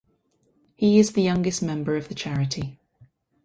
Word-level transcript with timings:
He 0.73 0.97
is 0.97 1.13
the 1.13 1.21
youngest 1.21 1.61
member 1.61 1.95
of 1.95 2.07
the 2.07 2.15
charity. 2.15 2.79